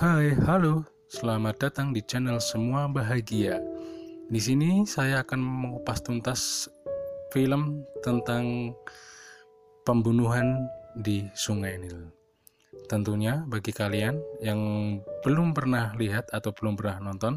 [0.00, 0.88] Hai, halo.
[1.12, 3.60] Selamat datang di channel Semua Bahagia.
[4.32, 6.72] Di sini saya akan mengupas tuntas
[7.34, 8.72] film tentang
[9.84, 10.64] pembunuhan
[10.96, 12.08] di Sungai Nil.
[12.88, 14.60] Tentunya bagi kalian yang
[15.20, 17.36] belum pernah lihat atau belum pernah nonton,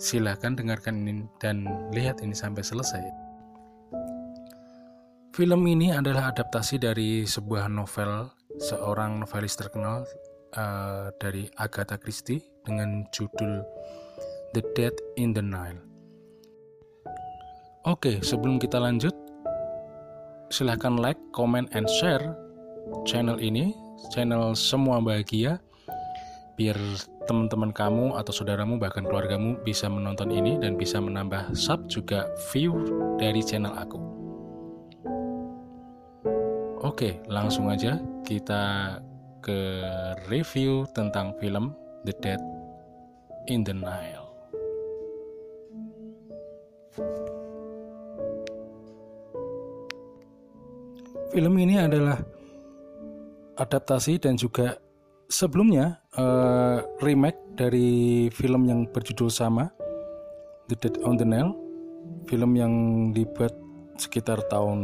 [0.00, 3.04] silahkan dengarkan ini dan lihat ini sampai selesai.
[5.32, 10.04] Film ini adalah adaptasi dari sebuah novel seorang novelis terkenal
[10.56, 13.64] uh, dari Agatha Christie dengan judul
[14.52, 15.80] The Dead in the Nile.
[17.82, 19.10] Oke, sebelum kita lanjut,
[20.54, 22.22] silahkan like, comment, and share
[23.02, 23.74] channel ini,
[24.14, 25.58] channel Semua Bahagia,
[26.54, 26.78] biar
[27.26, 32.74] teman-teman kamu atau saudaramu bahkan keluargamu bisa menonton ini dan bisa menambah sub juga view
[33.18, 33.98] dari channel aku.
[36.82, 38.98] Oke, langsung aja kita
[39.42, 39.58] ke
[40.30, 41.74] review tentang film
[42.06, 42.38] The Dead
[43.50, 44.30] in the Nile.
[51.32, 52.20] Film ini adalah
[53.58, 54.76] adaptasi dan juga
[55.26, 59.72] sebelumnya uh, remake dari film yang berjudul sama
[60.70, 61.56] The Dead on the Nile,
[62.28, 62.74] film yang
[63.16, 63.56] dibuat
[63.96, 64.80] sekitar tahun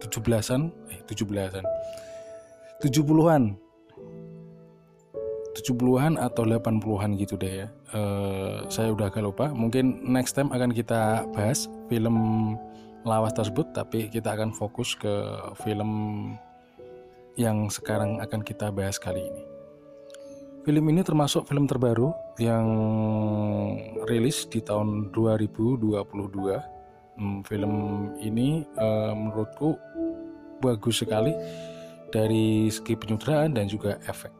[0.00, 1.64] 17-an, eh 17-an.
[2.84, 3.56] 70-an.
[5.56, 7.68] 70-an atau 80-an gitu deh ya.
[7.96, 9.48] Uh, saya udah agak lupa.
[9.48, 12.16] Mungkin next time akan kita bahas film
[13.08, 15.14] lawas tersebut, tapi kita akan fokus ke
[15.64, 15.90] film
[17.40, 19.42] yang sekarang akan kita bahas kali ini.
[20.68, 22.66] Film ini termasuk film terbaru yang
[24.08, 26.00] rilis di tahun 2022
[27.20, 27.74] hmm, film
[28.16, 29.76] ini uh, menurutku
[30.64, 31.36] bagus sekali
[32.14, 34.30] dari segi penyutraan dan juga efek.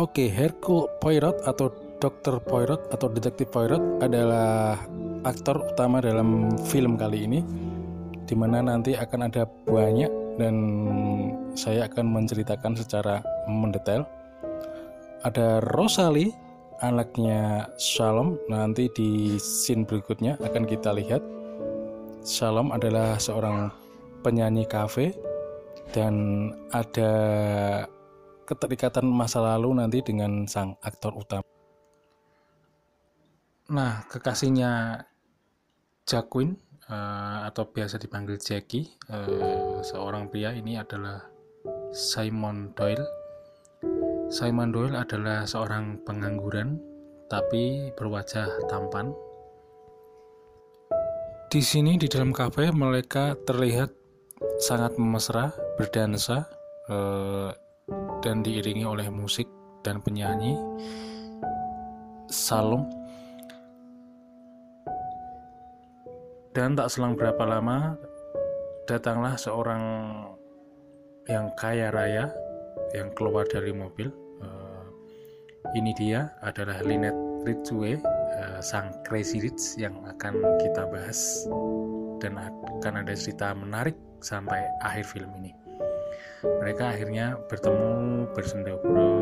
[0.00, 1.68] Oke, Hercule Poirot atau
[2.00, 2.40] Dr.
[2.42, 4.80] Poirot atau Detektif Poirot adalah
[5.22, 7.40] aktor utama dalam film kali ini
[8.24, 10.54] di mana nanti akan ada banyak dan
[11.54, 14.08] saya akan menceritakan secara mendetail.
[15.22, 16.34] Ada Rosalie
[16.82, 18.34] anaknya Shalom.
[18.50, 21.22] Nanti di scene berikutnya akan kita lihat
[22.24, 23.70] Shalom adalah seorang
[24.24, 25.12] penyanyi kafe
[25.90, 26.14] dan
[26.72, 27.12] ada
[28.48, 31.44] keterikatan masa lalu nanti dengan sang aktor utama.
[33.72, 35.00] Nah, kekasihnya
[36.04, 36.60] Jacqueline
[36.92, 41.24] uh, atau biasa dipanggil Jackie, uh, seorang pria ini adalah
[41.92, 43.24] Simon Doyle
[44.34, 46.80] Simon Doyle adalah seorang pengangguran
[47.28, 49.12] tapi berwajah tampan.
[51.52, 53.94] Di sini di dalam kafe mereka terlihat
[54.62, 56.46] sangat mesra, berdansa
[56.90, 57.50] eh,
[58.24, 59.46] dan diiringi oleh musik
[59.84, 60.56] dan penyanyi
[62.32, 62.88] Salom.
[66.50, 67.94] Dan tak selang berapa lama
[68.90, 69.82] datanglah seorang
[71.30, 72.32] yang kaya raya
[72.96, 74.08] yang keluar dari mobil.
[74.42, 74.86] Uh,
[75.78, 77.98] ini dia adalah Lynette Ridgway,
[78.38, 81.46] uh, sang Crazy Rich yang akan kita bahas
[82.22, 85.52] dan akan ada cerita menarik sampai akhir film ini.
[86.44, 87.92] Mereka akhirnya bertemu
[88.32, 89.12] bersendaguro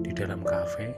[0.00, 0.96] di dalam kafe.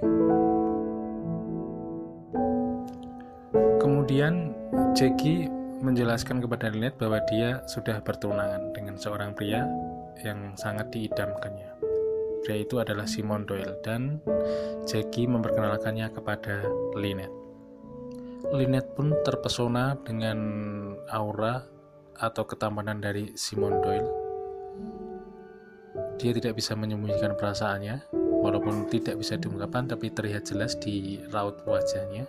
[3.83, 4.55] Kemudian
[4.95, 5.51] Jackie
[5.85, 9.69] menjelaskan kepada Lynette bahwa dia sudah bertunangan dengan seorang pria
[10.25, 11.77] yang sangat diidamkannya.
[12.45, 14.21] Pria itu adalah Simon Doyle dan
[14.89, 16.65] Jackie memperkenalkannya kepada
[16.97, 17.45] Lynette.
[18.53, 20.39] Lynette pun terpesona dengan
[21.09, 21.65] aura
[22.19, 24.11] atau ketampanan dari Simon Doyle.
[26.19, 28.07] Dia tidak bisa menyembunyikan perasaannya,
[28.45, 32.29] walaupun tidak bisa diungkapkan tapi terlihat jelas di raut wajahnya.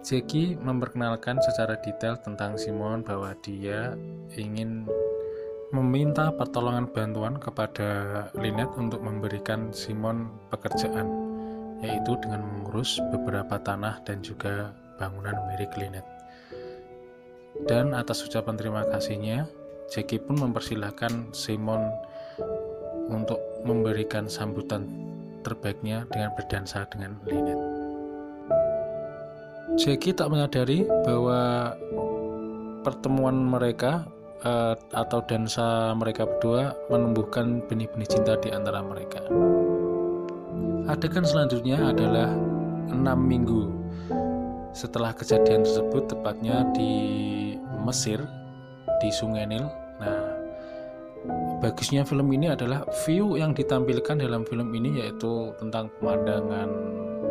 [0.00, 3.92] Jackie memperkenalkan secara detail tentang Simon bahwa dia
[4.32, 4.88] ingin
[5.70, 11.06] meminta pertolongan bantuan kepada Lynette untuk memberikan Simon pekerjaan,
[11.84, 16.19] yaitu dengan mengurus beberapa tanah dan juga bangunan milik Lynette.
[17.66, 19.48] Dan atas ucapan terima kasihnya,
[19.90, 21.82] Jackie pun mempersilahkan Simon
[23.10, 24.86] untuk memberikan sambutan
[25.42, 27.66] terbaiknya dengan berdansa dengan Lynette.
[29.80, 31.72] Jackie tak menyadari bahwa
[32.84, 34.04] pertemuan mereka
[34.44, 39.20] uh, atau dansa mereka berdua menumbuhkan benih-benih cinta di antara mereka.
[40.90, 42.34] Adegan selanjutnya adalah
[42.90, 43.80] enam minggu
[44.70, 46.94] setelah kejadian tersebut, tepatnya di
[47.82, 48.20] Mesir,
[49.00, 49.64] di Sungai Nil.
[50.00, 50.36] Nah,
[51.64, 56.68] bagusnya film ini adalah view yang ditampilkan dalam film ini yaitu tentang pemandangan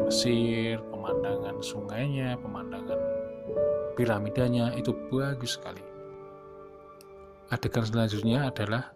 [0.10, 2.98] Mesir, pemandangan sungainya, pemandangan
[3.94, 5.84] piramidanya itu bagus sekali.
[7.52, 8.94] Adegan selanjutnya adalah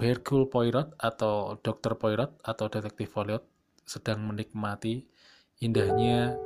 [0.00, 1.94] Hercule Poirot atau Dr.
[2.00, 3.44] Poirot atau Detektif Poirot
[3.84, 5.04] sedang menikmati
[5.60, 6.40] indahnya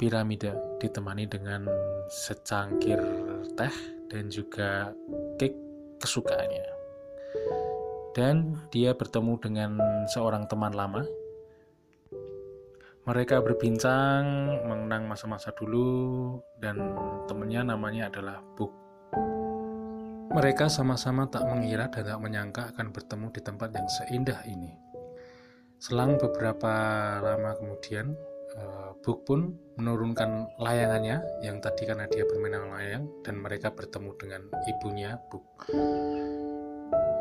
[0.00, 1.68] piramida ditemani dengan
[2.08, 2.96] secangkir
[3.52, 3.76] teh
[4.08, 4.96] dan juga
[5.36, 5.60] cake
[6.00, 6.64] kesukaannya.
[8.16, 9.76] Dan dia bertemu dengan
[10.08, 11.04] seorang teman lama.
[13.04, 14.24] Mereka berbincang
[14.64, 16.80] mengenang masa-masa dulu dan
[17.28, 18.72] temannya namanya adalah Buk.
[20.32, 24.72] Mereka sama-sama tak mengira dan tak menyangka akan bertemu di tempat yang seindah ini.
[25.80, 26.70] Selang beberapa
[27.18, 28.14] lama kemudian,
[28.56, 34.42] uh, Buk pun menurunkan layangannya yang tadi karena dia bermain layang dan mereka bertemu dengan
[34.68, 35.44] ibunya Buk.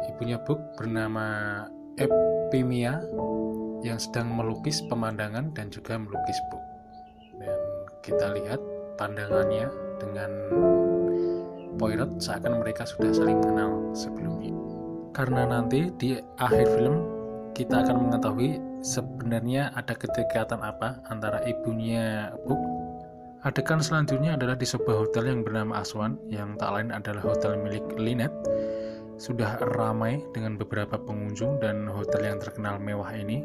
[0.10, 1.64] Ibunya Buk bernama
[2.00, 3.04] Epimia
[3.84, 6.64] yang sedang melukis pemandangan dan juga melukis Buk.
[7.40, 7.60] Dan
[8.04, 8.60] kita lihat
[9.00, 9.68] pandangannya
[10.00, 10.32] dengan
[11.80, 14.52] Poirot seakan mereka sudah saling mengenal sebelumnya.
[15.16, 16.96] Karena nanti di akhir film
[17.56, 22.60] kita akan mengetahui sebenarnya ada kedekatan apa antara ibunya Book.
[23.40, 27.88] Adegan selanjutnya adalah di sebuah hotel yang bernama Aswan, yang tak lain adalah hotel milik
[27.96, 28.36] Lynette.
[29.16, 33.44] Sudah ramai dengan beberapa pengunjung dan hotel yang terkenal mewah ini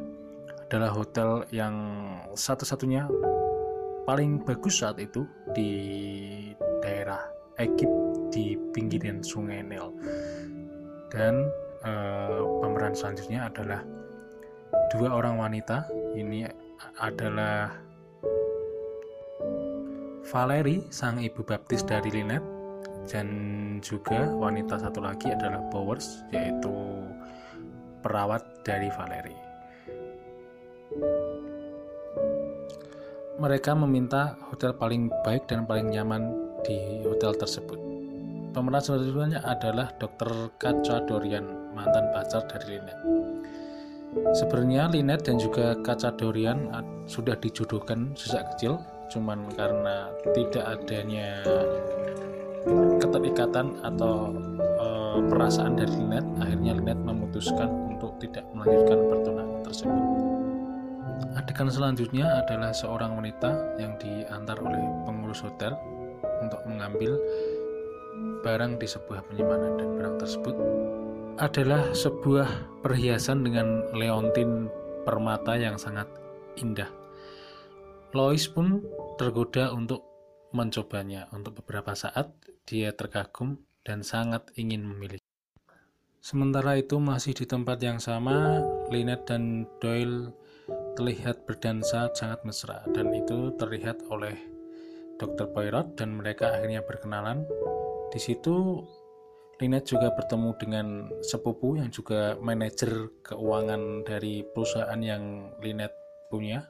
[0.66, 1.74] adalah hotel yang
[2.34, 3.06] satu-satunya
[4.02, 5.70] paling bagus saat itu di
[6.82, 7.22] daerah
[7.62, 7.94] Egypt
[8.34, 9.94] di pinggiran Sungai Nil.
[11.14, 11.46] Dan
[11.86, 11.92] e,
[12.58, 13.86] pemeran selanjutnya adalah
[14.94, 15.90] dua orang wanita.
[16.14, 16.46] Ini
[17.02, 17.74] adalah
[20.30, 22.46] Valerie, sang ibu baptis dari Lynette,
[23.10, 23.28] dan
[23.82, 26.72] juga wanita satu lagi adalah Bowers, yaitu
[28.00, 29.42] perawat dari Valerie.
[33.34, 36.30] Mereka meminta hotel paling baik dan paling nyaman
[36.62, 37.76] di hotel tersebut.
[38.54, 40.54] Pemeran selanjutnya adalah Dr.
[40.62, 43.33] Kaca Dorian, mantan pacar dari Lynette.
[44.14, 46.70] Sebenarnya Lynette dan juga Kaca Dorian
[47.10, 48.78] sudah dijodohkan sejak kecil,
[49.10, 51.42] cuman karena tidak adanya
[53.02, 54.86] keterikatan atau e,
[55.28, 60.02] perasaan dari Lynette, akhirnya Lynette memutuskan untuk tidak melanjutkan pertunangan tersebut.
[61.34, 63.50] Adegan selanjutnya adalah seorang wanita
[63.82, 65.74] yang diantar oleh pengurus hotel
[66.38, 67.18] untuk mengambil
[68.46, 70.54] barang di sebuah penyimpanan dan barang tersebut
[71.38, 74.70] adalah sebuah perhiasan dengan leontin
[75.02, 76.06] permata yang sangat
[76.58, 76.88] indah.
[78.14, 78.78] Lois pun
[79.18, 80.06] tergoda untuk
[80.54, 81.26] mencobanya.
[81.34, 82.30] Untuk beberapa saat
[82.62, 85.26] dia terkagum dan sangat ingin memiliki.
[86.22, 90.32] Sementara itu masih di tempat yang sama, Lynette dan Doyle
[90.96, 94.32] terlihat berdansa sangat mesra dan itu terlihat oleh
[95.20, 95.50] Dr.
[95.52, 97.44] Poirot dan mereka akhirnya berkenalan
[98.08, 98.80] di situ
[99.62, 100.86] Lynette juga bertemu dengan
[101.22, 105.94] sepupu yang juga manajer keuangan dari perusahaan yang Lynette
[106.26, 106.66] punya.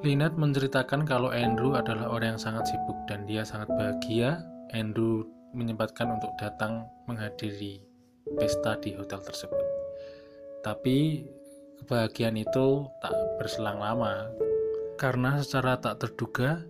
[0.00, 4.40] Lynette menceritakan kalau Andrew adalah orang yang sangat sibuk dan dia sangat bahagia
[4.72, 7.84] Andrew menyempatkan untuk datang menghadiri
[8.38, 9.64] pesta di hotel tersebut.
[10.64, 11.26] Tapi
[11.82, 14.28] kebahagiaan itu tak berselang lama
[14.96, 16.64] karena secara tak terduga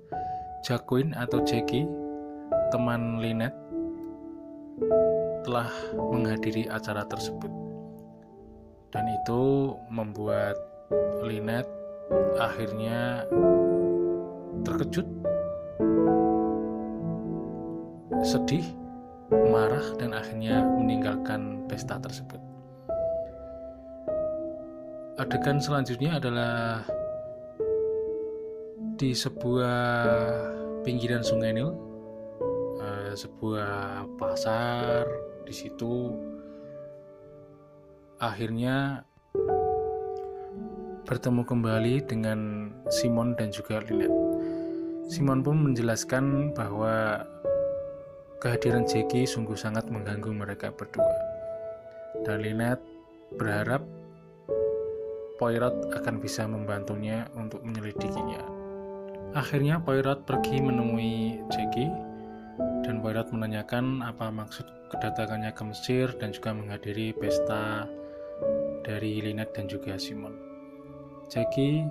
[0.67, 1.87] Jacqueline atau Jackie
[2.69, 3.55] teman Linet
[5.49, 7.49] telah menghadiri acara tersebut.
[8.93, 10.61] Dan itu membuat
[11.25, 11.65] Linet
[12.37, 13.25] akhirnya
[14.61, 15.09] terkejut
[18.21, 18.65] sedih
[19.33, 22.41] marah dan akhirnya meninggalkan pesta tersebut.
[25.17, 26.85] Adegan selanjutnya adalah
[29.01, 29.81] di sebuah
[30.85, 31.89] pinggiran sungai Nil
[33.19, 35.03] sebuah pasar
[35.49, 36.13] di situ
[38.21, 39.01] akhirnya
[41.09, 44.21] bertemu kembali dengan Simon dan juga Lynette.
[45.09, 47.25] Simon pun menjelaskan bahwa
[48.45, 51.17] kehadiran Jackie sungguh sangat mengganggu mereka berdua.
[52.29, 52.85] Dan Lynette
[53.41, 53.81] berharap
[55.41, 58.45] Poirot akan bisa membantunya untuk menyelidikinya.
[59.33, 61.89] Akhirnya Poirot pergi menemui Jackie
[62.85, 67.85] dan Poirot menanyakan apa maksud kedatangannya ke Mesir dan juga menghadiri pesta
[68.85, 70.35] dari Lynette dan juga Simon.
[71.29, 71.85] Jackie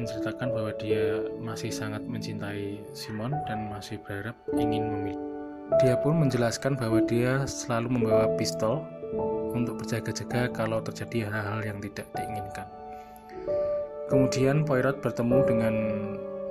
[0.00, 5.20] menceritakan bahwa dia masih sangat mencintai Simon dan masih berharap ingin memilih.
[5.84, 8.80] Dia pun menjelaskan bahwa dia selalu membawa pistol
[9.52, 12.64] untuk berjaga-jaga kalau terjadi hal-hal yang tidak diinginkan.
[14.08, 15.74] Kemudian Poirot bertemu dengan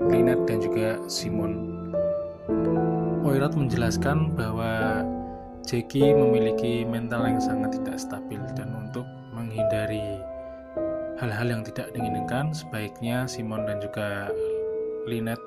[0.05, 1.81] Lynette dan juga Simon.
[3.25, 4.86] Poirot menjelaskan bahwa
[5.67, 9.03] Jackie memiliki mental yang sangat tidak stabil dan untuk
[9.35, 10.15] menghindari
[11.19, 14.31] hal-hal yang tidak diinginkan sebaiknya Simon dan juga
[15.03, 15.43] Lynette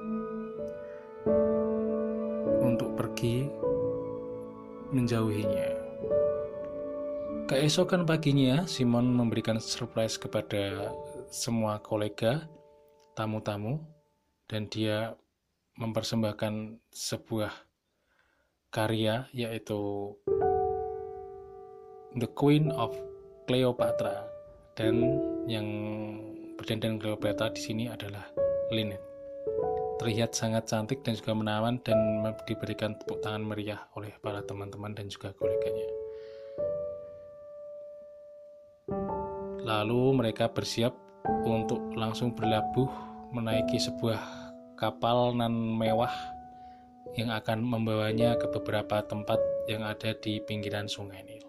[2.60, 3.48] untuk pergi
[4.92, 5.68] menjauhinya.
[7.48, 10.92] Keesokan paginya, Simon memberikan surprise kepada
[11.32, 12.44] semua kolega,
[13.16, 13.80] tamu-tamu,
[14.52, 15.16] dan dia
[15.80, 17.69] mempersembahkan sebuah
[18.70, 20.14] karya yaitu
[22.14, 22.94] The Queen of
[23.50, 24.30] Cleopatra
[24.78, 24.94] dan
[25.50, 25.66] yang
[26.54, 28.30] berdandan Cleopatra di sini adalah
[28.70, 29.10] Lynette
[30.00, 35.12] terlihat sangat cantik dan juga menawan dan diberikan tepuk tangan meriah oleh para teman-teman dan
[35.12, 35.84] juga koleganya.
[39.60, 40.96] Lalu mereka bersiap
[41.44, 42.88] untuk langsung berlabuh
[43.36, 44.16] menaiki sebuah
[44.80, 46.39] kapal nan mewah
[47.18, 51.42] yang akan membawanya ke beberapa tempat yang ada di pinggiran sungai Nil.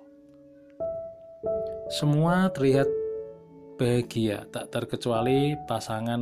[1.92, 2.88] Semua terlihat
[3.76, 6.22] bahagia, tak terkecuali pasangan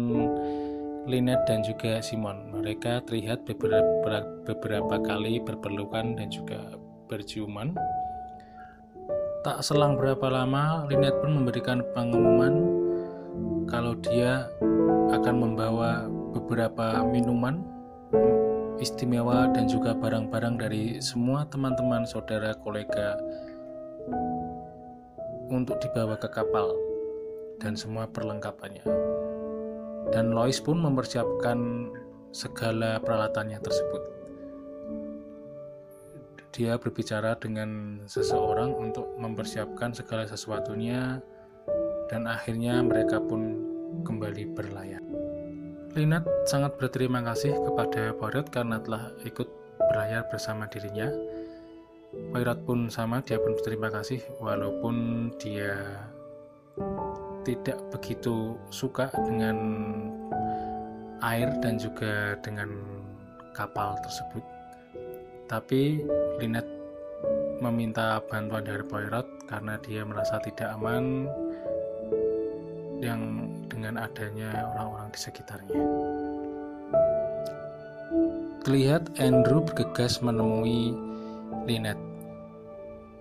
[1.05, 2.55] Lynette dan juga Simon.
[2.55, 6.79] Mereka terlihat beberapa, beberapa kali berpelukan dan juga
[7.11, 7.75] berciuman.
[9.43, 12.53] Tak selang berapa lama, Lynette pun memberikan pengumuman
[13.69, 14.49] kalau dia
[15.13, 17.63] akan membawa beberapa minuman
[18.79, 23.19] istimewa dan juga barang-barang dari semua teman-teman, saudara, kolega
[25.51, 26.71] untuk dibawa ke kapal
[27.59, 28.87] dan semua perlengkapannya
[30.09, 31.89] dan Lois pun mempersiapkan
[32.33, 34.03] segala peralatannya tersebut.
[36.49, 41.21] Dia berbicara dengan seseorang untuk mempersiapkan segala sesuatunya
[42.09, 43.61] dan akhirnya mereka pun
[44.01, 45.01] kembali berlayar.
[45.97, 49.49] Linat sangat berterima kasih kepada Poirot karena telah ikut
[49.81, 51.09] berlayar bersama dirinya.
[52.29, 55.73] Poirot pun sama, dia pun berterima kasih walaupun dia
[57.41, 59.57] tidak begitu suka dengan
[61.25, 62.69] air dan juga dengan
[63.57, 64.45] kapal tersebut.
[65.49, 66.05] Tapi
[66.37, 66.69] Lynette
[67.65, 71.25] meminta bantuan dari Poirot karena dia merasa tidak aman
[73.01, 75.81] yang dengan adanya orang-orang di sekitarnya.
[78.65, 80.91] Terlihat Andrew bergegas menemui
[81.63, 82.01] Lynette.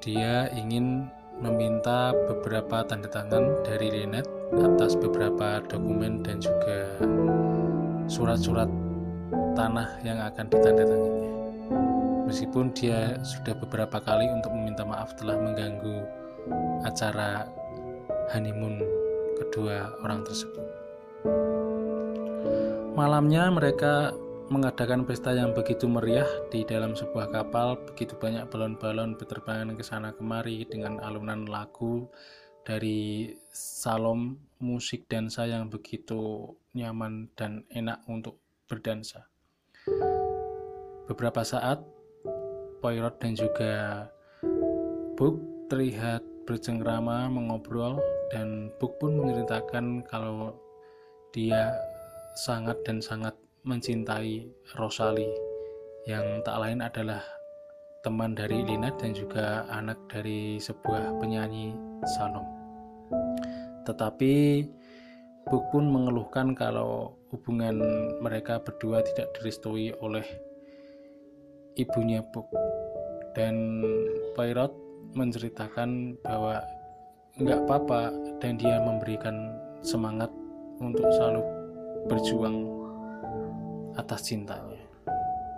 [0.02, 1.06] Dia ingin
[1.38, 4.26] meminta beberapa tanda tangan dari Linet
[4.58, 6.98] atas beberapa dokumen dan juga
[8.10, 8.66] surat-surat
[9.54, 11.32] tanah yang akan ditandatangannya.
[12.26, 16.04] Meskipun dia sudah beberapa kali untuk meminta maaf telah mengganggu
[16.84, 17.48] acara
[18.34, 18.84] honeymoon
[19.38, 20.66] kedua orang tersebut.
[22.98, 24.10] Malamnya mereka
[24.48, 30.10] mengadakan pesta yang begitu meriah di dalam sebuah kapal, begitu banyak balon-balon berterbangan ke sana
[30.16, 32.08] kemari dengan alunan lagu
[32.64, 39.28] dari salom musik dansa yang begitu nyaman dan enak untuk berdansa.
[41.08, 41.80] Beberapa saat,
[42.82, 44.06] Poirot dan juga
[45.18, 50.52] Book terlihat bercengkrama mengobrol dan Book pun menceritakan kalau
[51.32, 51.72] dia
[52.36, 55.28] sangat dan sangat mencintai Rosali
[56.08, 57.20] yang tak lain adalah
[58.00, 61.74] teman dari Lina dan juga anak dari sebuah penyanyi
[62.16, 62.46] Salom.
[63.84, 64.64] Tetapi
[65.48, 67.80] Buk pun mengeluhkan kalau hubungan
[68.20, 70.24] mereka berdua tidak direstui oleh
[71.76, 72.48] ibunya Buk.
[73.32, 73.80] Dan
[74.36, 74.72] Poirot
[75.16, 76.60] menceritakan bahwa
[77.38, 78.10] nggak apa-apa
[78.42, 80.30] dan dia memberikan semangat
[80.82, 81.42] untuk selalu
[82.10, 82.66] berjuang
[83.94, 84.82] atas cintanya.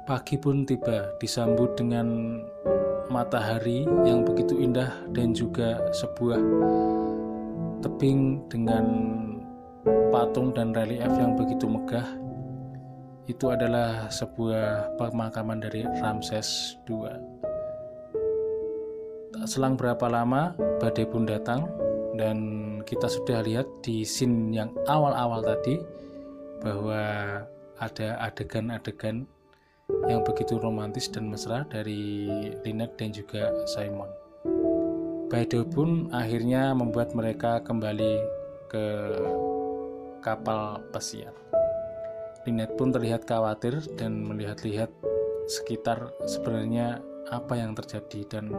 [0.04, 2.40] Pagi pun tiba disambut dengan
[3.08, 6.40] matahari yang begitu indah dan juga sebuah
[7.80, 8.84] tebing dengan
[10.12, 12.06] patung dan relief yang begitu megah.
[13.25, 17.39] Itu adalah sebuah pemakaman dari Ramses II.
[19.49, 20.52] Selang berapa lama,
[20.85, 21.64] badai pun datang
[22.20, 22.38] dan
[22.85, 25.80] kita sudah lihat di scene yang awal-awal tadi
[26.61, 27.00] bahwa
[27.80, 29.25] ada adegan-adegan
[30.12, 32.28] yang begitu romantis dan mesra dari
[32.61, 34.12] Lynette dan juga Simon.
[35.32, 38.20] Baido pun akhirnya membuat mereka kembali
[38.68, 38.87] ke
[40.20, 41.32] kapal pesiar.
[42.44, 44.92] Lynette pun terlihat khawatir dan melihat-lihat
[45.49, 47.00] sekitar sebenarnya
[47.32, 48.52] apa yang terjadi dan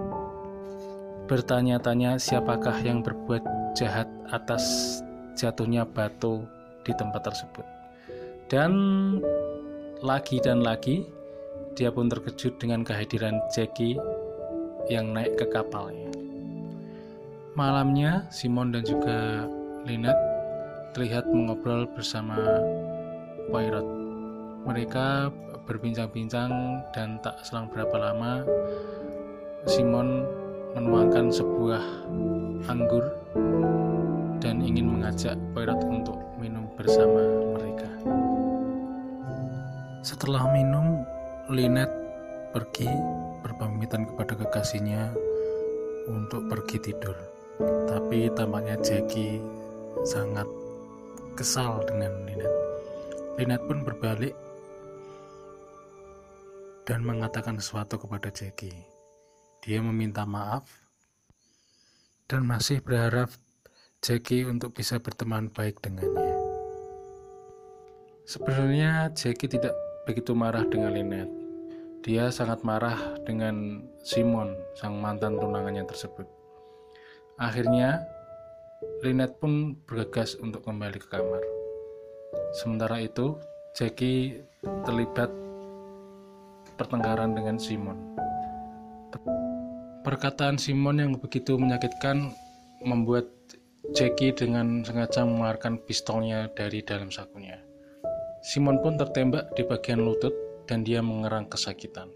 [1.31, 3.39] bertanya-tanya siapakah yang berbuat
[3.71, 4.03] jahat
[4.35, 4.99] atas
[5.39, 6.43] jatuhnya batu
[6.83, 7.63] di tempat tersebut.
[8.51, 8.71] Dan
[10.03, 11.07] lagi dan lagi
[11.79, 13.95] dia pun terkejut dengan kehadiran Jackie
[14.91, 16.11] yang naik ke kapalnya.
[17.55, 19.47] Malamnya Simon dan juga
[19.87, 20.27] Lynette
[20.91, 22.35] terlihat mengobrol bersama
[23.47, 23.87] Poirot.
[24.67, 25.31] Mereka
[25.63, 26.51] berbincang-bincang
[26.91, 28.43] dan tak selang berapa lama
[29.63, 30.40] Simon
[30.75, 31.83] menuangkan sebuah
[32.71, 33.03] anggur
[34.41, 37.21] dan ingin mengajak Poirot untuk minum bersama
[37.57, 37.89] mereka.
[40.01, 41.05] Setelah minum,
[41.51, 41.93] Lynette
[42.51, 42.89] pergi
[43.45, 45.13] berpamitan kepada kekasihnya
[46.09, 47.15] untuk pergi tidur.
[47.85, 49.37] Tapi tampaknya Jackie
[50.01, 50.49] sangat
[51.37, 52.59] kesal dengan Lynette.
[53.37, 54.33] Lynette pun berbalik
[56.89, 58.90] dan mengatakan sesuatu kepada Jackie.
[59.61, 60.65] Dia meminta maaf
[62.25, 63.29] dan masih berharap
[64.01, 66.33] Jackie untuk bisa berteman baik dengannya.
[68.25, 69.77] Sebenarnya Jackie tidak
[70.09, 71.29] begitu marah dengan Lynette.
[72.01, 76.25] Dia sangat marah dengan Simon, sang mantan tunangannya tersebut.
[77.37, 78.01] Akhirnya,
[79.05, 81.43] Lynette pun bergegas untuk kembali ke kamar.
[82.57, 83.37] Sementara itu,
[83.77, 84.41] Jackie
[84.89, 85.29] terlibat
[86.81, 88.30] pertengkaran dengan Simon.
[90.11, 92.35] Perkataan Simon yang begitu menyakitkan
[92.83, 93.31] membuat
[93.95, 97.55] Jackie dengan sengaja mengeluarkan pistolnya dari dalam sakunya.
[98.43, 100.35] Simon pun tertembak di bagian lutut
[100.67, 102.11] dan dia mengerang kesakitan.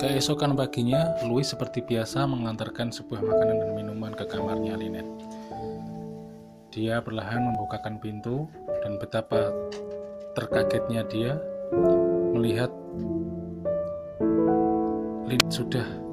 [0.00, 5.28] Keesokan paginya, Louis seperti biasa mengantarkan sebuah makanan dan minuman ke kamarnya Lynette.
[6.72, 8.48] Dia perlahan membukakan pintu
[8.80, 9.52] dan betapa
[10.32, 11.36] terkagetnya dia
[12.32, 12.72] melihat
[15.28, 16.03] Lynette sudah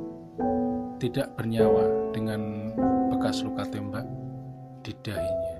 [1.02, 2.70] tidak bernyawa dengan
[3.10, 4.06] bekas luka tembak
[4.86, 5.58] di dahinya.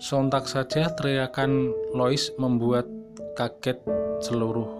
[0.00, 2.88] Sontak saja teriakan Lois membuat
[3.36, 3.76] kaget
[4.24, 4.72] seluruh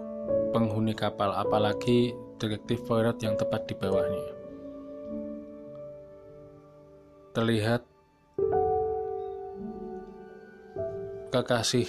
[0.57, 4.25] penghuni kapal, apalagi detektif Poirot yang tepat di bawahnya.
[7.37, 7.85] Terlihat
[11.29, 11.85] kekasih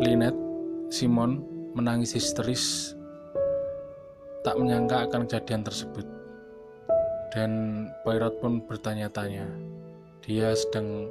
[0.00, 0.40] Lynette,
[0.88, 1.44] Simon,
[1.76, 2.93] menangis histeris
[4.44, 6.06] tak menyangka akan kejadian tersebut.
[7.32, 7.50] Dan
[8.04, 9.48] Poirot pun bertanya-tanya.
[10.20, 11.08] Dia sedang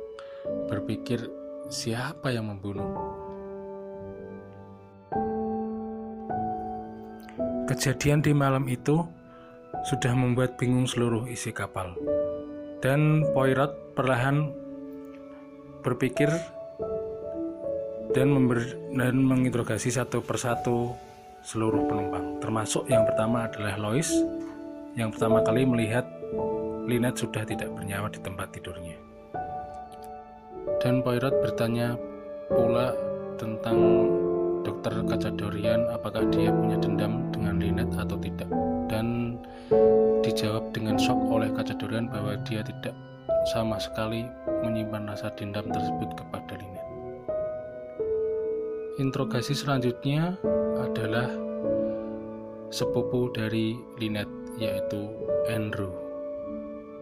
[0.70, 1.20] berpikir
[1.68, 2.94] siapa yang membunuh.
[7.66, 9.02] Kejadian di malam itu
[9.90, 11.98] sudah membuat bingung seluruh isi kapal.
[12.86, 14.54] Dan Poirot perlahan
[15.82, 16.30] berpikir
[18.14, 18.30] dan,
[18.94, 20.94] dan menginterogasi satu persatu
[21.44, 24.10] seluruh penumpang, termasuk yang pertama adalah Lois,
[24.96, 26.08] yang pertama kali melihat
[26.88, 28.96] Lynette sudah tidak bernyawa di tempat tidurnya.
[30.80, 32.00] Dan Poirot bertanya
[32.48, 32.96] pula
[33.36, 34.08] tentang
[34.64, 38.48] dokter Kacadorian apakah dia punya dendam dengan Lynette atau tidak.
[38.88, 39.40] Dan
[40.24, 42.96] dijawab dengan shock oleh Kacadorian bahwa dia tidak
[43.52, 44.24] sama sekali
[44.64, 46.73] menyimpan rasa dendam tersebut kepada Lynette.
[48.94, 50.38] Interogasi selanjutnya
[50.78, 51.26] adalah
[52.70, 55.10] sepupu dari Lynette yaitu
[55.50, 55.90] Andrew.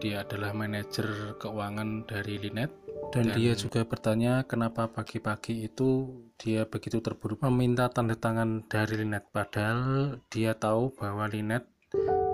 [0.00, 2.72] Dia adalah manajer keuangan dari Lynette
[3.12, 9.04] dan, dan dia juga bertanya kenapa pagi-pagi itu dia begitu terburu meminta tanda tangan dari
[9.04, 11.68] Linet padahal dia tahu bahwa Linet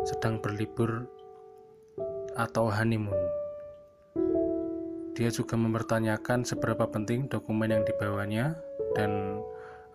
[0.07, 1.11] sedang berlibur
[2.39, 3.19] atau honeymoon.
[5.19, 8.55] Dia juga mempertanyakan seberapa penting dokumen yang dibawanya
[8.97, 9.43] dan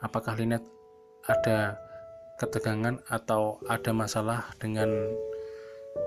[0.04, 0.62] apakah Linet
[1.26, 1.80] ada
[2.38, 4.90] ketegangan atau ada masalah dengan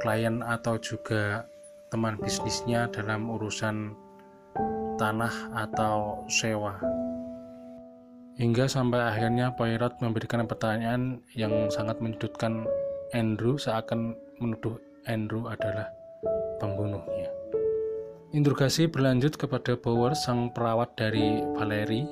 [0.02, 1.46] klien atau juga
[1.88, 3.94] teman bisnisnya dalam urusan
[4.98, 6.76] tanah atau sewa.
[8.36, 12.68] Hingga sampai akhirnya Poirot memberikan pertanyaan yang sangat menyudutkan
[13.16, 14.76] Andrew seakan menuduh
[15.08, 15.88] Andrew adalah
[16.60, 17.32] pembunuhnya.
[18.36, 22.04] Interogasi berlanjut kepada Bowers, sang perawat dari Valerie.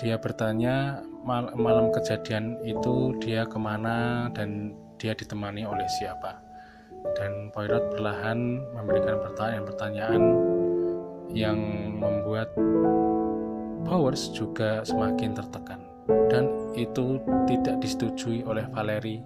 [0.00, 6.40] Dia bertanya mal malam kejadian itu dia ke mana dan dia ditemani oleh siapa.
[7.20, 10.22] Dan Poirot perlahan memberikan pertanyaan-pertanyaan
[11.36, 11.58] yang
[12.00, 12.48] membuat
[13.84, 15.80] Powers juga semakin tertekan.
[16.32, 19.20] Dan itu tidak disetujui oleh Valerie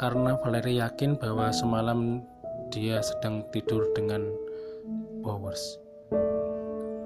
[0.00, 2.24] karena Valerie yakin bahwa semalam
[2.72, 4.24] dia sedang tidur dengan
[5.20, 5.76] Powers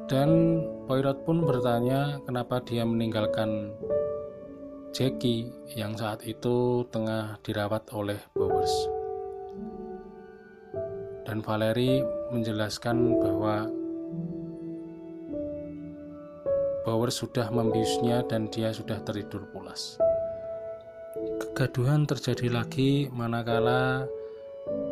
[0.04, 3.72] dan Poirot pun bertanya kenapa dia meninggalkan
[4.92, 8.70] Jackie yang saat itu tengah dirawat oleh Bowers.
[11.24, 13.66] Dan Valerie menjelaskan bahwa
[16.84, 19.96] Bowers sudah membiusnya dan dia sudah tertidur pulas.
[21.40, 24.04] Kegaduhan terjadi lagi manakala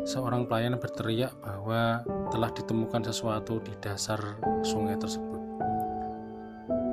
[0.03, 4.19] seorang pelayan berteriak bahwa telah ditemukan sesuatu di dasar
[4.61, 5.41] sungai tersebut.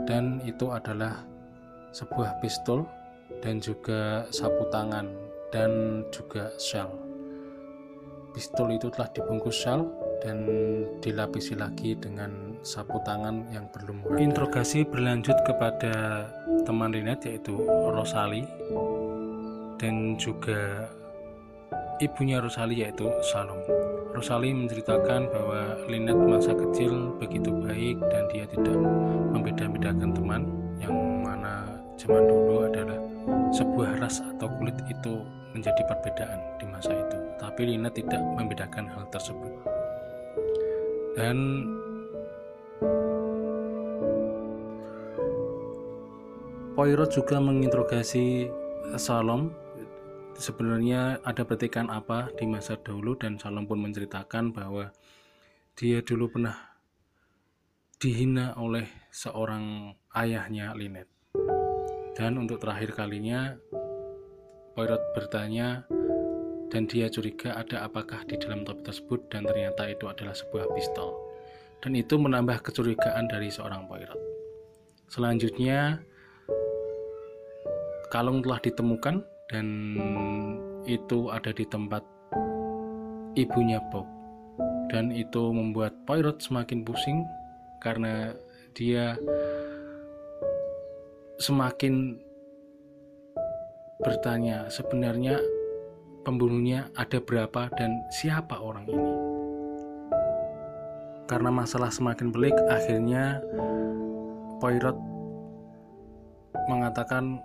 [0.06, 1.22] Dan itu adalah
[1.90, 2.86] sebuah pistol
[3.42, 5.06] dan juga sapu tangan
[5.50, 6.90] dan juga shell.
[8.30, 9.90] Pistol itu telah dibungkus shell
[10.22, 10.46] dan
[11.02, 14.30] dilapisi lagi dengan sapu tangan yang berlumuran.
[14.30, 16.26] Interogasi berlanjut kepada
[16.62, 17.58] teman Linet yaitu
[17.90, 18.46] Rosali
[19.80, 20.86] dan juga
[22.00, 23.60] ibunya Rosali yaitu Salom.
[24.16, 28.76] Rosali menceritakan bahwa Linet masa kecil begitu baik dan dia tidak
[29.30, 30.42] membeda-bedakan teman
[30.80, 31.68] yang mana
[32.00, 32.98] zaman dulu adalah
[33.52, 37.18] sebuah ras atau kulit itu menjadi perbedaan di masa itu.
[37.36, 39.52] Tapi Lina tidak membedakan hal tersebut.
[41.14, 41.36] Dan
[46.74, 48.48] Poirot juga menginterogasi
[48.96, 49.52] Salom
[50.36, 54.92] sebenarnya ada petikan apa di masa dahulu dan Salom pun menceritakan bahwa
[55.74, 56.56] dia dulu pernah
[57.96, 61.20] dihina oleh seorang ayahnya Linet
[62.20, 63.56] dan untuk terakhir kalinya,
[64.76, 65.88] Poirot bertanya
[66.68, 71.16] dan dia curiga ada apakah di dalam topi tersebut dan ternyata itu adalah sebuah pistol.
[71.80, 74.20] Dan itu menambah kecurigaan dari seorang Poirot.
[75.08, 76.04] Selanjutnya,
[78.12, 79.98] kalung telah ditemukan dan
[80.86, 82.06] itu ada di tempat
[83.34, 84.06] ibunya Bob.
[84.90, 87.26] Dan itu membuat Poirot semakin pusing
[87.82, 88.34] karena
[88.74, 89.18] dia
[91.42, 92.18] semakin
[94.02, 95.38] bertanya sebenarnya
[96.22, 99.12] pembunuhnya ada berapa dan siapa orang ini.
[101.30, 103.38] Karena masalah semakin pelik, akhirnya
[104.58, 104.98] Poirot
[106.66, 107.38] mengatakan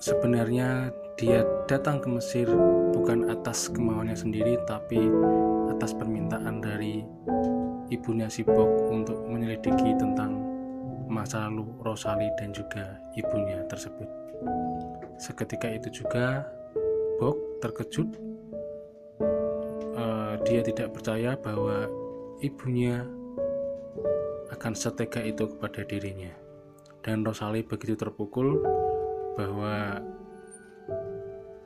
[0.00, 2.48] sebenarnya dia datang ke Mesir
[2.92, 5.00] bukan atas kemauannya sendiri tapi
[5.72, 7.00] atas permintaan dari
[7.88, 10.36] ibunya Sibok untuk menyelidiki tentang
[11.06, 14.08] masa lalu Rosali dan juga ibunya tersebut.
[15.16, 16.44] Seketika itu juga
[17.16, 18.08] Bok terkejut.
[19.96, 21.88] Uh, dia tidak percaya bahwa
[22.44, 23.00] ibunya
[24.52, 26.28] akan setega itu kepada dirinya.
[27.00, 28.60] Dan Rosali begitu terpukul
[29.36, 30.00] bahwa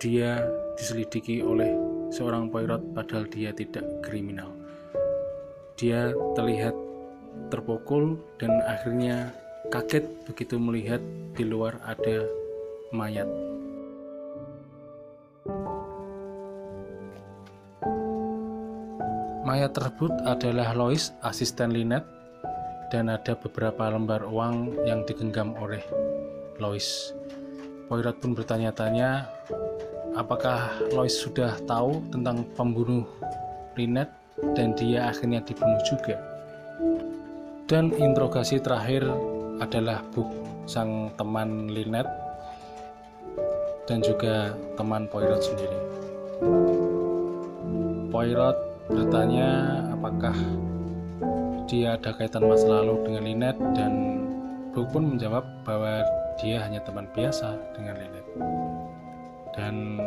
[0.02, 0.42] dia
[0.74, 1.70] diselidiki oleh
[2.10, 4.50] seorang poirot padahal dia tidak kriminal.
[5.78, 6.74] Dia terlihat
[7.48, 9.30] terpukul dan akhirnya
[9.70, 11.00] kaget begitu melihat
[11.38, 12.26] di luar ada
[12.90, 13.28] mayat.
[19.46, 22.06] Mayat tersebut adalah Lois, asisten Linet,
[22.92, 25.82] dan ada beberapa lembar uang yang digenggam oleh
[26.62, 27.19] Lois.
[27.90, 29.26] Poirot pun bertanya-tanya,
[30.14, 33.02] apakah Lois sudah tahu tentang pembunuh
[33.74, 34.06] Linet
[34.54, 36.14] dan dia akhirnya dibunuh juga.
[37.66, 39.10] Dan interogasi terakhir
[39.58, 40.30] adalah Buk,
[40.70, 42.06] sang teman Linet
[43.90, 45.78] dan juga teman Poirot sendiri.
[48.14, 50.38] Poirot bertanya apakah
[51.66, 53.92] dia ada kaitan masa lalu dengan Linet dan
[54.70, 56.06] Buk pun menjawab bahwa
[56.40, 58.26] dia hanya teman biasa dengan Linet.
[59.52, 60.00] Dan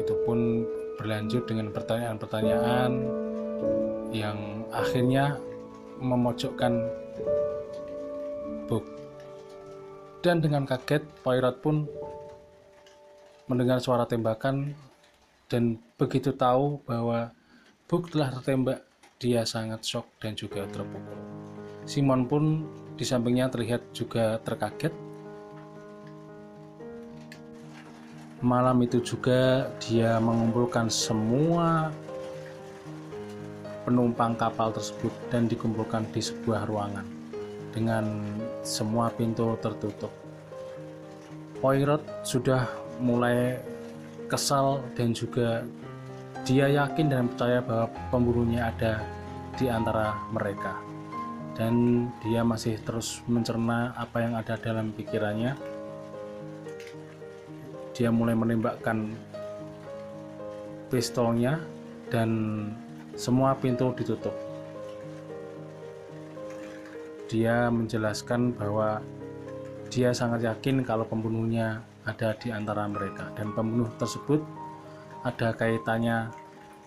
[0.00, 0.64] itu pun
[0.96, 2.92] berlanjut dengan pertanyaan-pertanyaan
[4.10, 5.36] yang akhirnya
[6.00, 6.88] memojokkan
[8.68, 8.84] Book.
[10.20, 11.88] Dan dengan kaget, Poirot pun
[13.48, 14.76] mendengar suara tembakan
[15.48, 17.32] dan begitu tahu bahwa
[17.88, 18.84] Book telah tertembak,
[19.16, 21.16] dia sangat shock dan juga terpukul.
[21.88, 22.68] Simon pun
[23.00, 25.07] di sampingnya terlihat juga terkaget.
[28.38, 31.90] Malam itu juga dia mengumpulkan semua
[33.82, 37.02] penumpang kapal tersebut dan dikumpulkan di sebuah ruangan
[37.74, 38.04] dengan
[38.62, 40.12] semua pintu tertutup.
[41.58, 42.70] Poirot sudah
[43.02, 43.58] mulai
[44.30, 45.66] kesal dan juga
[46.46, 49.02] dia yakin dan percaya bahwa pembunuhnya ada
[49.58, 50.78] di antara mereka.
[51.58, 55.58] Dan dia masih terus mencerna apa yang ada dalam pikirannya.
[57.98, 59.10] Dia mulai menembakkan
[60.86, 61.58] pistolnya
[62.14, 62.30] dan
[63.18, 64.30] semua pintu ditutup.
[67.26, 69.02] Dia menjelaskan bahwa
[69.90, 74.40] dia sangat yakin kalau pembunuhnya ada di antara mereka dan pembunuh tersebut
[75.26, 76.30] ada kaitannya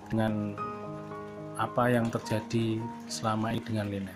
[0.08, 0.56] dengan
[1.60, 2.80] apa yang terjadi
[3.12, 4.16] selama ini dengan Lina.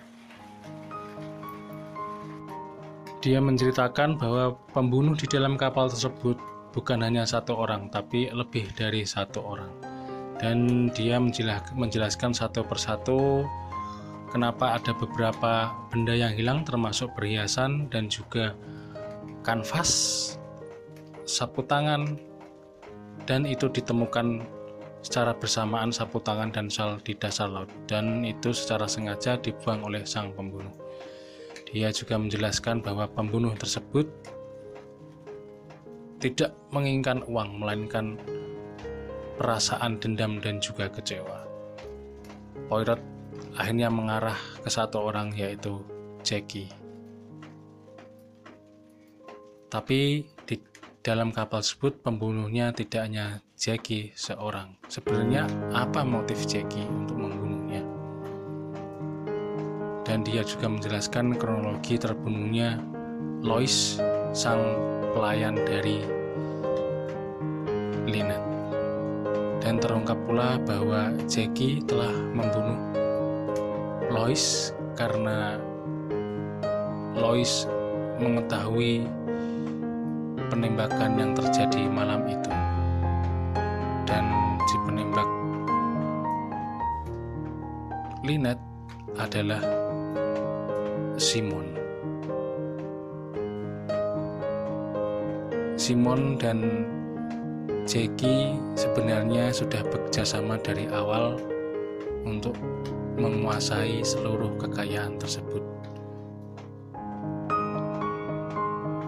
[3.20, 9.08] Dia menceritakan bahwa pembunuh di dalam kapal tersebut bukan hanya satu orang, tapi lebih dari
[9.08, 9.72] satu orang.
[10.36, 11.16] Dan dia
[11.72, 13.48] menjelaskan satu persatu
[14.28, 18.52] kenapa ada beberapa benda yang hilang termasuk perhiasan dan juga
[19.40, 20.36] kanvas,
[21.24, 22.20] sapu tangan,
[23.24, 24.44] dan itu ditemukan
[25.00, 30.02] secara bersamaan sapu tangan dan sal di dasar laut dan itu secara sengaja dibuang oleh
[30.02, 30.74] sang pembunuh.
[31.70, 34.06] Dia juga menjelaskan bahwa pembunuh tersebut
[36.26, 38.18] tidak menginginkan uang, melainkan
[39.38, 41.46] perasaan dendam dan juga kecewa.
[42.66, 42.98] Poirot
[43.54, 45.78] akhirnya mengarah ke satu orang yaitu
[46.26, 46.66] Jackie.
[49.70, 50.56] Tapi di
[51.06, 54.74] dalam kapal tersebut pembunuhnya tidak hanya Jackie seorang.
[54.90, 57.46] Sebenarnya apa motif Jackie untuk membunuhnya?
[60.06, 62.78] dan dia juga menjelaskan kronologi terbunuhnya
[63.42, 63.98] Lois,
[64.32, 64.62] sang
[65.14, 66.02] pelayan dari
[68.06, 68.50] Lynette.
[69.60, 72.78] Dan terungkap pula bahwa Jackie telah membunuh
[74.06, 75.58] Lois karena
[77.18, 77.66] Lois
[78.22, 79.04] mengetahui
[80.48, 82.52] penembakan yang terjadi malam itu.
[84.06, 84.24] Dan
[84.70, 85.28] si penembak
[88.22, 88.64] Lynette
[89.18, 89.62] adalah
[91.18, 91.75] Simon.
[95.86, 96.82] Simon dan
[97.86, 101.38] Jackie sebenarnya sudah bekerjasama dari awal
[102.26, 102.58] untuk
[103.14, 105.62] menguasai seluruh kekayaan tersebut.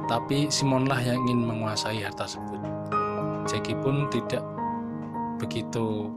[0.07, 2.63] Tapi Simonlah yang ingin menguasai harta tersebut.
[3.51, 4.47] Jackie pun tidak
[5.43, 6.15] begitu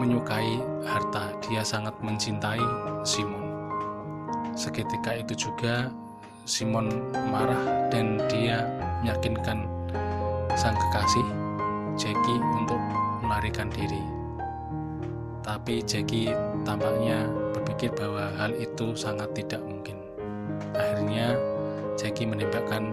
[0.00, 2.64] menyukai harta, dia sangat mencintai
[3.04, 3.52] Simon.
[4.56, 5.92] Seketika itu juga
[6.44, 8.64] Simon marah dan dia
[9.04, 9.64] meyakinkan
[10.56, 11.26] sang kekasih
[11.96, 12.80] Jackie untuk
[13.24, 14.00] melarikan diri.
[15.40, 17.26] Tapi Jackie tampaknya
[17.56, 19.98] berpikir bahwa hal itu sangat tidak mungkin.
[20.76, 21.36] Akhirnya
[21.96, 22.92] Jackie menembakkan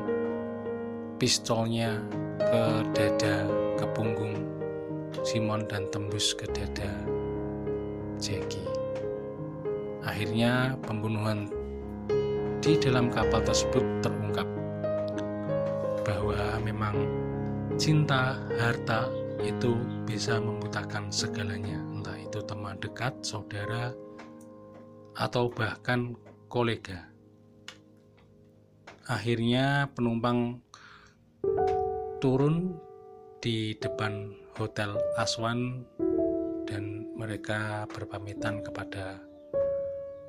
[1.19, 2.01] pistolnya
[2.39, 2.63] ke
[2.95, 3.45] dada,
[3.77, 4.35] ke punggung
[5.25, 6.91] Simon dan tembus ke dada
[8.17, 8.63] Jackie.
[10.07, 11.51] Akhirnya pembunuhan
[12.67, 14.43] di dalam kapal tersebut terungkap
[16.03, 16.99] bahwa memang
[17.79, 19.07] cinta, harta
[19.39, 19.71] itu
[20.03, 23.95] bisa membutakan segalanya, entah itu teman dekat, saudara,
[25.15, 26.11] atau bahkan
[26.51, 27.07] kolega.
[29.07, 30.59] Akhirnya penumpang
[32.19, 32.75] turun
[33.39, 35.87] di depan Hotel Aswan
[36.67, 39.23] dan mereka berpamitan kepada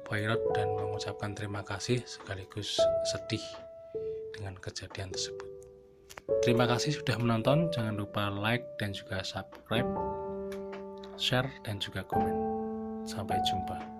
[0.08, 2.80] Poirot dan mengucapkan terima kasih sekaligus
[3.12, 3.44] sedih
[4.32, 5.44] dengan kejadian tersebut.
[6.40, 9.88] Terima kasih sudah menonton, jangan lupa like dan juga subscribe,
[11.20, 12.32] share dan juga komen.
[13.04, 13.97] Sampai jumpa.